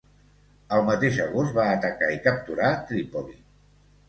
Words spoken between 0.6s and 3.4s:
El mateix agost va atacar i capturar Trípoli.